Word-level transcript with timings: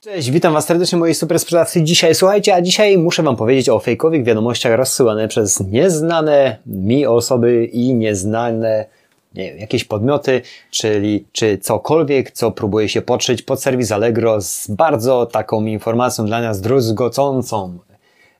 Cześć, 0.00 0.30
witam 0.30 0.52
Was 0.52 0.66
serdecznie 0.66 0.98
moi 0.98 1.14
super 1.14 1.38
sprzedawcy 1.38 1.82
dzisiaj. 1.82 2.14
Słuchajcie, 2.14 2.54
a 2.54 2.62
dzisiaj 2.62 2.98
muszę 2.98 3.22
Wam 3.22 3.36
powiedzieć 3.36 3.68
o 3.68 3.78
fejkowych 3.78 4.24
wiadomościach 4.24 4.76
rozsyłane 4.76 5.28
przez 5.28 5.60
nieznane 5.60 6.58
mi 6.66 7.06
osoby 7.06 7.64
i 7.64 7.94
nieznane 7.94 8.86
nie 9.34 9.50
wiem, 9.50 9.58
jakieś 9.58 9.84
podmioty, 9.84 10.42
czyli 10.70 11.26
czy 11.32 11.58
cokolwiek, 11.58 12.30
co 12.30 12.50
próbuje 12.50 12.88
się 12.88 13.02
podszyć 13.02 13.42
pod 13.42 13.62
serwis 13.62 13.92
Allegro 13.92 14.40
z 14.40 14.70
bardzo 14.70 15.26
taką 15.26 15.64
informacją 15.64 16.26
dla 16.26 16.40
nas 16.40 16.60
druzgocącą, 16.60 17.78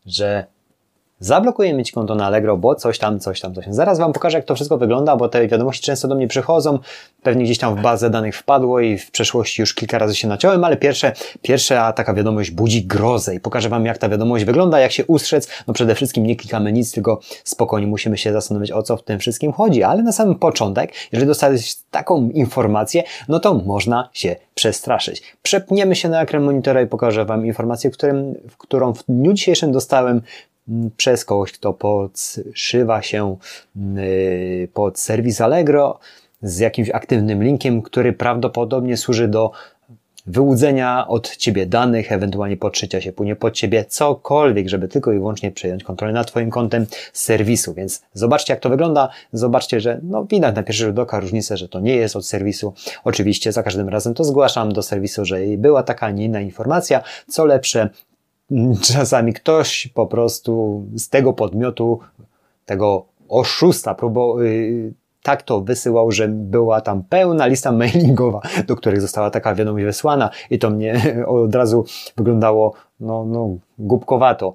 że 0.07 0.47
zablokujemy 1.21 1.85
Ci 1.85 1.93
konto 1.93 2.15
na 2.15 2.27
Allegro, 2.27 2.57
bo 2.57 2.75
coś 2.75 2.99
tam, 2.99 3.21
coś 3.21 3.41
tam, 3.41 3.55
coś 3.55 3.65
tam. 3.65 3.75
Zaraz 3.75 3.99
Wam 3.99 4.13
pokażę, 4.13 4.39
jak 4.39 4.45
to 4.45 4.55
wszystko 4.55 4.79
wygląda, 4.79 5.17
bo 5.17 5.29
te 5.29 5.49
wiadomości 5.49 5.83
często 5.83 6.09
do 6.09 6.15
mnie 6.15 6.29
przychodzą. 6.29 6.79
Pewnie 7.23 7.45
gdzieś 7.45 7.59
tam 7.59 7.77
w 7.77 7.81
bazę 7.83 8.11
danych 8.11 8.37
wpadło 8.37 8.81
i 8.81 8.99
w 8.99 9.11
przeszłości 9.11 9.63
już 9.63 9.75
kilka 9.75 9.99
razy 9.99 10.15
się 10.15 10.29
naciąłem, 10.29 10.65
ale 10.65 10.77
pierwsze, 10.77 11.13
pierwsza 11.43 11.93
taka 11.93 12.15
wiadomość 12.15 12.51
budzi 12.51 12.87
grozę 12.87 13.35
i 13.35 13.41
pokażę 13.41 13.69
Wam, 13.69 13.87
jak 13.87 13.99
ta 13.99 14.09
wiadomość 14.09 14.45
wygląda, 14.45 14.81
jak 14.81 14.93
się 14.93 15.07
ustrzec. 15.07 15.49
No 15.67 15.75
przede 15.75 15.95
wszystkim 15.95 16.27
nie 16.27 16.37
klikamy 16.37 16.73
nic, 16.73 16.93
tylko 16.93 17.21
spokojnie 17.45 17.87
musimy 17.87 18.19
się 18.19 18.33
zastanowić, 18.33 18.73
o 18.73 18.83
co 18.83 18.97
w 18.97 19.03
tym 19.03 19.19
wszystkim 19.19 19.53
chodzi. 19.53 19.83
Ale 19.83 20.03
na 20.03 20.13
samym 20.13 20.35
początek, 20.35 20.93
jeżeli 21.13 21.29
dostałeś 21.29 21.77
taką 21.91 22.31
informację, 22.31 23.03
no 23.29 23.41
to 23.41 23.55
można 23.55 24.09
się 24.13 24.37
przestraszyć. 24.55 25.23
Przepniemy 25.43 25.97
się 25.97 26.09
na 26.09 26.23
ekran 26.23 26.43
monitora 26.43 26.83
i 26.83 26.87
pokażę 26.87 27.25
Wam 27.25 27.47
informację, 27.47 27.91
w, 27.91 27.93
którym, 27.93 28.35
w 28.51 28.57
którą 28.57 28.95
w 28.95 29.05
dniu 29.09 29.33
dzisiejszym 29.33 29.73
dostałem 29.73 30.23
przez 30.97 31.25
kogoś, 31.25 31.53
kto 31.53 31.73
podszywa 31.73 33.03
się 33.03 33.37
y, 33.99 34.69
pod 34.75 34.99
serwis 34.99 35.41
Allegro 35.41 35.99
z 36.43 36.59
jakimś 36.59 36.91
aktywnym 36.91 37.43
linkiem, 37.43 37.83
który 37.83 38.13
prawdopodobnie 38.13 38.97
służy 38.97 39.29
do 39.29 39.51
wyłudzenia 40.29 41.09
od 41.09 41.37
Ciebie 41.37 41.67
danych, 41.67 42.13
ewentualnie 42.13 42.57
podszycia 42.57 43.01
się 43.01 43.13
później 43.13 43.37
pod 43.37 43.55
Ciebie, 43.55 43.85
cokolwiek, 43.85 44.69
żeby 44.69 44.89
tylko 44.89 45.13
i 45.13 45.19
wyłącznie 45.19 45.51
przejąć 45.51 45.85
kontrolę 45.85 46.13
nad 46.13 46.27
Twoim 46.27 46.51
kontem 46.51 46.87
z 47.13 47.23
serwisu. 47.23 47.75
Więc 47.75 48.03
zobaczcie, 48.15 48.53
jak 48.53 48.61
to 48.61 48.69
wygląda. 48.71 49.09
Zobaczcie, 49.33 49.81
że 49.81 50.01
no, 50.03 50.25
widać 50.25 50.57
na 50.57 50.63
pierwszy 50.63 50.85
rzut 50.85 50.99
oka 50.99 51.21
różnicę, 51.21 51.57
że 51.57 51.69
to 51.69 51.81
nie 51.81 51.97
jest 51.97 52.17
od 52.17 52.27
serwisu. 52.27 52.75
Oczywiście 53.05 53.53
za 53.53 53.63
każdym 53.63 53.89
razem 53.89 54.15
to 54.15 54.25
zgłaszam 54.25 54.73
do 54.73 54.83
serwisu, 54.83 55.25
że 55.25 55.39
była 55.59 55.83
taka, 55.83 56.11
nie 56.11 56.25
inna 56.25 56.41
informacja. 56.41 57.03
Co 57.29 57.45
lepsze, 57.45 57.89
czasami 58.83 59.33
ktoś 59.33 59.89
po 59.95 60.07
prostu 60.07 60.85
z 60.97 61.09
tego 61.09 61.33
podmiotu, 61.33 62.01
tego 62.67 63.05
oszusta, 63.29 63.95
próbował, 63.95 64.41
yy, 64.41 64.93
tak 65.23 65.43
to 65.43 65.61
wysyłał, 65.61 66.13
że 66.13 66.29
była 66.29 66.81
tam 66.81 67.03
pełna 67.03 67.47
lista 67.47 67.73
mailingowa, 67.73 68.41
do 68.67 68.77
których 68.77 69.01
została 69.01 69.31
taka 69.31 69.55
wiadomość 69.55 69.85
wysłana 69.85 70.31
i 70.51 70.59
to 70.59 70.71
mnie 70.71 71.03
od 71.27 71.55
razu 71.55 71.85
wyglądało 72.17 72.75
no, 73.01 73.25
no, 73.25 73.57
głupkowato. 73.79 74.55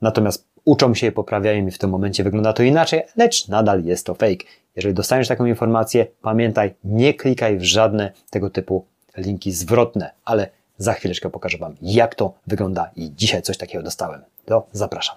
Natomiast 0.00 0.48
uczą 0.64 0.94
się 0.94 1.06
i 1.06 1.12
poprawiają 1.12 1.66
i 1.66 1.70
w 1.70 1.78
tym 1.78 1.90
momencie 1.90 2.24
wygląda 2.24 2.52
to 2.52 2.62
inaczej, 2.62 3.02
lecz 3.16 3.48
nadal 3.48 3.84
jest 3.84 4.06
to 4.06 4.14
fake. 4.14 4.44
Jeżeli 4.76 4.94
dostaniesz 4.94 5.28
taką 5.28 5.46
informację, 5.46 6.06
pamiętaj, 6.22 6.74
nie 6.84 7.14
klikaj 7.14 7.58
w 7.58 7.62
żadne 7.62 8.12
tego 8.30 8.50
typu 8.50 8.84
linki 9.16 9.52
zwrotne, 9.52 10.10
ale 10.24 10.48
za 10.82 10.94
chwileczkę 10.94 11.30
pokażę 11.30 11.58
Wam, 11.58 11.76
jak 11.82 12.14
to 12.14 12.34
wygląda 12.46 12.90
i 12.96 13.12
dzisiaj 13.16 13.42
coś 13.42 13.56
takiego 13.56 13.84
dostałem. 13.84 14.22
To 14.44 14.66
zapraszam. 14.72 15.16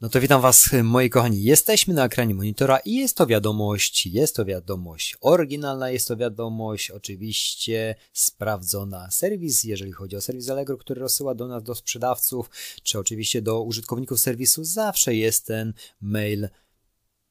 No 0.00 0.08
to 0.08 0.20
witam 0.20 0.40
Was, 0.40 0.70
moi 0.82 1.10
kochani. 1.10 1.42
Jesteśmy 1.42 1.94
na 1.94 2.04
ekranie 2.04 2.34
monitora 2.34 2.78
i 2.78 2.94
jest 2.94 3.16
to 3.16 3.26
wiadomość, 3.26 4.06
jest 4.06 4.36
to 4.36 4.44
wiadomość 4.44 5.16
oryginalna, 5.20 5.90
jest 5.90 6.08
to 6.08 6.16
wiadomość 6.16 6.90
oczywiście 6.90 7.94
sprawdzona. 8.12 9.10
Serwis, 9.10 9.64
jeżeli 9.64 9.92
chodzi 9.92 10.16
o 10.16 10.20
serwis 10.20 10.50
Allegro, 10.50 10.76
który 10.76 11.00
rozsyła 11.00 11.34
do 11.34 11.48
nas, 11.48 11.62
do 11.62 11.74
sprzedawców, 11.74 12.50
czy 12.82 12.98
oczywiście 12.98 13.42
do 13.42 13.62
użytkowników 13.62 14.20
serwisu, 14.20 14.64
zawsze 14.64 15.14
jest 15.14 15.46
ten 15.46 15.72
mail 16.00 16.48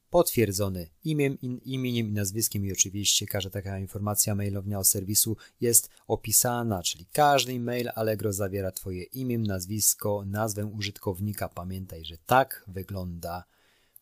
potwierdzony 0.09 0.89
imieniem, 1.03 1.61
imieniem 1.63 2.07
i 2.07 2.11
nazwiskiem 2.11 2.65
i 2.65 2.71
oczywiście 2.71 3.25
każda 3.25 3.49
taka 3.49 3.79
informacja 3.79 4.35
mailownia 4.35 4.79
od 4.79 4.87
serwisu 4.87 5.37
jest 5.61 5.89
opisana, 6.07 6.83
czyli 6.83 7.05
każdy 7.11 7.59
mail 7.59 7.89
Allegro 7.95 8.33
zawiera 8.33 8.71
Twoje 8.71 9.03
imię, 9.03 9.37
nazwisko, 9.37 10.23
nazwę 10.25 10.65
użytkownika. 10.65 11.49
Pamiętaj, 11.49 12.05
że 12.05 12.17
tak 12.25 12.63
wygląda 12.67 13.43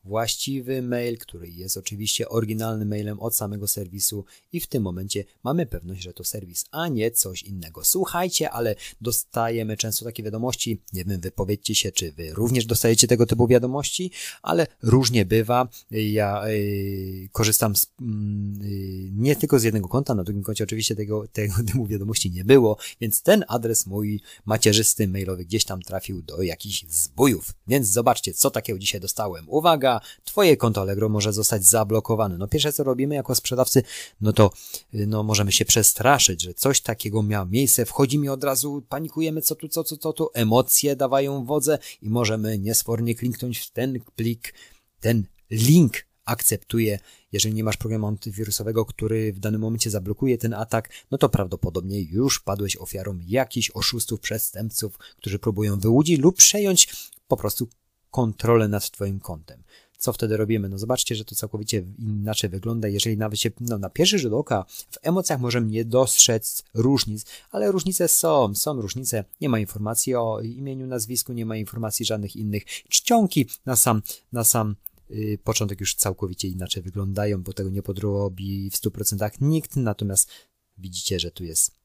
właściwy 0.06 0.82
mail, 0.82 1.18
który 1.18 1.50
jest 1.50 1.78
oczywiście 1.78 2.30
oryginalnym 2.30 2.88
mailem 2.88 3.20
od 3.20 3.36
samego 3.36 3.68
serwisu 3.68 4.26
i 4.52 4.60
w 4.60 4.68
tym 4.68 4.84
momencie 4.84 5.24
mamy 5.44 5.66
pewność, 5.66 6.02
że 6.02 6.14
to 6.14 6.24
serwis, 6.24 6.66
a 6.72 6.88
nie 6.88 7.12
coś 7.12 7.44
innego. 7.44 7.84
Słuchajcie, 7.84 8.52
ale 8.52 8.76
dostajemy 9.02 9.78
często 9.78 10.06
takie 10.06 10.24
wiadomości, 10.24 10.82
nie 10.94 11.06
wiem, 11.06 11.22
wypowiedzcie 11.22 11.76
się, 11.76 11.92
czy 11.92 12.12
wy 12.12 12.34
również 12.34 12.66
dostajecie 12.66 13.08
tego 13.08 13.26
typu 13.26 13.48
wiadomości, 13.48 14.12
ale 14.42 14.68
różnie 14.82 15.26
bywa. 15.26 15.68
Ja 15.92 16.50
yy, 16.50 17.30
korzystam 17.32 17.76
z, 17.76 17.88
yy, 18.00 19.12
nie 19.12 19.36
tylko 19.36 19.60
z 19.60 19.64
jednego 19.64 19.88
konta, 19.88 20.16
na 20.16 20.24
drugim 20.24 20.44
koncie 20.44 20.64
oczywiście 20.64 20.96
tego, 20.96 21.28
tego 21.28 21.54
typu 21.68 21.88
wiadomości 21.88 22.32
nie 22.32 22.46
było, 22.46 22.78
więc 23.02 23.22
ten 23.22 23.46
adres 23.48 23.86
mój 23.86 24.22
macierzysty 24.46 25.08
mailowy 25.08 25.46
gdzieś 25.46 25.66
tam 25.66 25.82
trafił 25.82 26.22
do 26.22 26.42
jakichś 26.42 26.86
zbójów. 26.90 27.54
Więc 27.68 27.88
zobaczcie, 27.88 28.34
co 28.34 28.52
takiego 28.52 28.80
dzisiaj 28.80 29.02
dostałem. 29.02 29.50
Uwaga! 29.50 29.95
Twoje 30.24 30.58
konto 30.58 30.82
Allegro 30.82 31.10
może 31.10 31.34
zostać 31.34 31.66
zablokowane. 31.66 32.38
No 32.38 32.48
pierwsze 32.48 32.74
co 32.74 32.84
robimy 32.84 33.16
jako 33.16 33.36
sprzedawcy, 33.36 33.84
no 34.22 34.34
to 34.34 34.52
y, 34.94 35.08
no 35.08 35.24
możemy 35.24 35.52
się 35.52 35.66
przestraszyć, 35.66 36.42
że 36.42 36.54
coś 36.54 36.82
takiego 36.82 37.24
miało 37.24 37.46
miejsce, 37.46 37.86
wchodzimy 37.86 38.32
od 38.32 38.44
razu, 38.44 38.84
panikujemy, 38.90 39.42
co 39.42 39.56
tu, 39.56 39.68
co, 39.68 39.84
co, 39.84 39.98
co 39.98 40.14
tu, 40.14 40.30
emocje 40.34 40.96
dawają 40.96 41.46
wodze 41.46 41.80
i 42.02 42.10
możemy 42.10 42.60
niesfornie 42.60 43.16
kliknąć 43.16 43.60
w 43.60 43.72
ten 43.72 44.00
plik, 44.16 44.54
ten 45.00 45.24
link 45.52 46.06
akceptuje. 46.26 47.00
Jeżeli 47.32 47.56
nie 47.56 47.64
masz 47.64 47.78
programu 47.78 48.08
antywirusowego, 48.08 48.86
który 48.86 49.34
w 49.34 49.40
danym 49.40 49.62
momencie 49.62 49.90
zablokuje 49.90 50.38
ten 50.38 50.54
atak, 50.54 50.90
no 51.12 51.18
to 51.18 51.30
prawdopodobnie 51.30 52.02
już 52.02 52.40
padłeś 52.40 52.78
ofiarą 52.78 53.20
jakichś 53.28 53.72
oszustów, 53.74 54.20
przestępców, 54.20 54.98
którzy 55.18 55.40
próbują 55.40 55.80
wyłudzić 55.80 56.20
lub 56.20 56.38
przejąć 56.38 57.10
po 57.28 57.38
prostu 57.38 57.68
kontrolę 58.12 58.68
nad 58.68 58.92
Twoim 58.92 59.20
kontem 59.20 59.64
co 59.98 60.14
wtedy 60.14 60.38
robimy? 60.38 60.70
No 60.70 60.78
zobaczcie, 60.78 61.16
że 61.16 61.26
to 61.26 61.36
całkowicie 61.36 61.84
inaczej 62.00 62.50
wygląda, 62.50 62.88
jeżeli 62.88 63.18
nawet 63.18 63.40
się 63.40 63.52
no, 63.60 63.78
na 63.78 63.90
pierwszy 63.90 64.20
rzut 64.20 64.34
oka 64.34 64.66
w 64.92 64.98
emocjach 65.02 65.40
możemy 65.40 65.68
nie 65.68 65.86
dostrzec 65.86 66.64
różnic, 66.74 67.26
ale 67.52 67.72
różnice 67.72 68.08
są, 68.08 68.56
są 68.56 68.82
różnice, 68.82 69.24
nie 69.42 69.50
ma 69.50 69.60
informacji 69.60 70.16
o 70.16 70.42
imieniu, 70.42 70.88
nazwisku, 70.88 71.34
nie 71.34 71.46
ma 71.46 71.58
informacji 71.58 72.06
żadnych 72.06 72.36
innych. 72.36 72.66
Czcionki 72.66 73.50
na 73.66 73.76
sam, 73.76 74.02
na 74.32 74.44
sam 74.44 74.76
yy, 75.10 75.38
początek 75.38 75.80
już 75.80 75.96
całkowicie 75.96 76.48
inaczej 76.48 76.84
wyglądają, 76.84 77.44
bo 77.44 77.54
tego 77.54 77.70
nie 77.70 77.82
podrobi 77.82 78.70
w 78.70 78.74
100% 78.74 79.30
nikt, 79.42 79.76
natomiast 79.76 80.32
widzicie, 80.78 81.20
że 81.20 81.32
tu 81.32 81.44
jest 81.44 81.85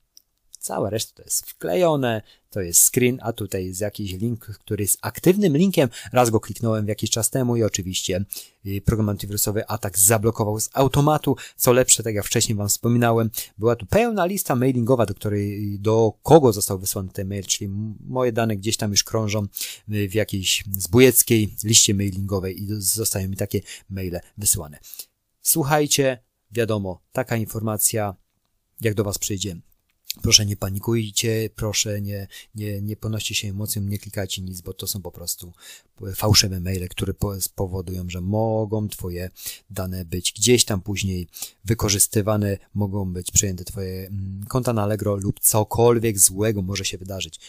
Cała 0.60 0.90
reszta 0.90 1.12
to 1.14 1.22
jest 1.22 1.46
wklejone, 1.46 2.22
to 2.50 2.60
jest 2.60 2.90
screen, 2.90 3.18
a 3.22 3.32
tutaj 3.32 3.66
jest 3.66 3.80
jakiś 3.80 4.12
link, 4.12 4.46
który 4.46 4.84
jest 4.84 4.98
aktywnym 5.02 5.56
linkiem. 5.56 5.88
Raz 6.12 6.30
go 6.30 6.40
kliknąłem 6.40 6.88
jakiś 6.88 7.10
czas 7.10 7.30
temu 7.30 7.56
i 7.56 7.62
oczywiście 7.62 8.24
y, 8.66 8.80
program 8.80 9.08
antywirusowy 9.08 9.66
atak 9.66 9.98
zablokował 9.98 10.60
z 10.60 10.70
automatu. 10.72 11.36
Co 11.56 11.72
lepsze, 11.72 12.02
tak 12.02 12.14
jak 12.14 12.26
wcześniej 12.26 12.56
Wam 12.56 12.68
wspominałem, 12.68 13.30
była 13.58 13.76
tu 13.76 13.86
pełna 13.86 14.26
lista 14.26 14.56
mailingowa, 14.56 15.06
do 15.06 15.14
której, 15.14 15.78
do 15.78 16.12
kogo 16.22 16.52
został 16.52 16.78
wysłany 16.78 17.08
ten 17.08 17.28
mail, 17.28 17.44
czyli 17.44 17.70
moje 18.06 18.32
dane 18.32 18.56
gdzieś 18.56 18.76
tam 18.76 18.90
już 18.90 19.04
krążą 19.04 19.46
y, 19.92 20.08
w 20.08 20.14
jakiejś 20.14 20.64
zbójeckiej 20.72 21.54
liście 21.64 21.94
mailingowej 21.94 22.62
i 22.62 22.66
zostają 22.78 23.28
mi 23.28 23.36
takie 23.36 23.60
maile 23.90 24.20
wysyłane. 24.38 24.78
Słuchajcie, 25.42 26.18
wiadomo, 26.50 27.02
taka 27.12 27.36
informacja, 27.36 28.14
jak 28.80 28.94
do 28.94 29.04
Was 29.04 29.18
przyjdzie, 29.18 29.56
Proszę 30.22 30.46
nie 30.46 30.56
panikujcie, 30.56 31.50
proszę 31.56 32.00
nie, 32.00 32.28
nie, 32.54 32.82
nie 32.82 32.96
ponoście 32.96 33.34
się 33.34 33.48
emocją, 33.48 33.82
nie 33.82 33.98
klikajcie 33.98 34.42
nic, 34.42 34.60
bo 34.60 34.74
to 34.74 34.86
są 34.86 35.02
po 35.02 35.12
prostu 35.12 35.52
fałszywe 36.14 36.60
maile, 36.60 36.88
które 36.88 37.14
spowodują, 37.40 38.10
że 38.10 38.20
mogą 38.20 38.88
Twoje 38.88 39.30
dane 39.70 40.04
być 40.04 40.32
gdzieś 40.32 40.64
tam 40.64 40.80
później 40.80 41.28
wykorzystywane, 41.64 42.58
mogą 42.74 43.12
być 43.12 43.30
przejęte 43.30 43.64
Twoje 43.64 44.06
mm, 44.06 44.44
konta 44.48 44.72
na 44.72 44.82
Allegro 44.82 45.16
lub 45.16 45.40
cokolwiek 45.40 46.18
złego 46.18 46.62
może 46.62 46.84
się 46.84 46.98
wydarzyć. 46.98 47.40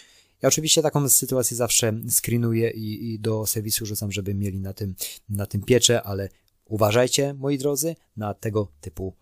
Ja 0.41 0.47
oczywiście 0.47 0.81
taką 0.81 1.09
sytuację 1.09 1.57
zawsze 1.57 1.93
screenuję 2.09 2.69
i, 2.69 3.13
i 3.13 3.19
do 3.19 3.45
serwisu 3.45 3.85
rzucam, 3.85 4.11
żeby 4.11 4.33
mieli 4.33 4.59
na 4.59 4.73
tym, 4.73 4.95
na 5.29 5.45
tym 5.45 5.61
pieczę, 5.61 6.03
ale 6.03 6.29
uważajcie, 6.65 7.33
moi 7.33 7.57
drodzy, 7.57 7.95
na 8.17 8.33
tego 8.33 8.67
typu 8.81 9.13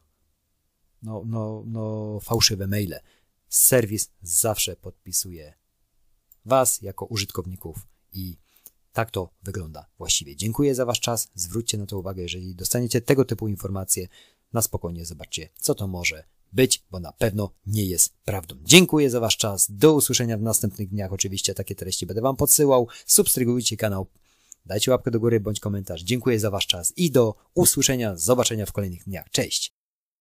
no, 1.04 1.24
no, 1.26 1.64
no, 1.68 2.20
fałszywe 2.20 2.68
maile 2.68 3.00
serwis 3.50 4.12
zawsze 4.22 4.76
podpisuje 4.76 5.54
Was 6.46 6.82
jako 6.82 7.06
użytkowników 7.06 7.88
i 8.14 8.38
tak 8.94 9.12
to 9.12 9.30
wygląda 9.44 9.86
właściwie. 9.98 10.36
Dziękuję 10.36 10.76
za 10.76 10.86
Wasz 10.86 11.00
czas. 11.00 11.28
Zwróćcie 11.36 11.78
na 11.78 11.86
to 11.86 12.00
uwagę, 12.00 12.22
jeżeli 12.22 12.56
dostaniecie 12.56 13.02
tego 13.02 13.26
typu 13.26 13.48
informacje, 13.48 14.08
na 14.54 14.62
spokojnie 14.62 15.06
zobaczcie, 15.06 15.50
co 15.56 15.76
to 15.76 15.88
może 15.88 16.24
być, 16.52 16.84
bo 16.92 17.00
na 17.00 17.12
pewno 17.12 17.52
nie 17.66 17.86
jest 17.86 18.14
prawdą. 18.26 18.56
Dziękuję 18.64 19.10
za 19.10 19.20
Wasz 19.20 19.38
czas. 19.38 19.68
Do 19.72 19.94
usłyszenia 19.94 20.38
w 20.38 20.42
następnych 20.42 20.90
dniach. 20.90 21.14
Oczywiście 21.14 21.54
takie 21.54 21.76
treści 21.76 22.06
będę 22.06 22.22
Wam 22.22 22.36
podsyłał. 22.36 22.88
Subskrybujcie 23.06 23.78
kanał. 23.78 24.08
Dajcie 24.66 24.92
łapkę 24.92 25.12
do 25.12 25.20
góry 25.20 25.40
bądź 25.40 25.60
komentarz. 25.60 26.02
Dziękuję 26.02 26.40
za 26.40 26.52
Wasz 26.52 26.68
czas 26.68 26.94
i 26.96 27.12
do 27.12 27.36
usłyszenia, 27.54 28.16
zobaczenia 28.16 28.66
w 28.66 28.72
kolejnych 28.72 29.04
dniach. 29.04 29.30
Cześć! 29.30 29.79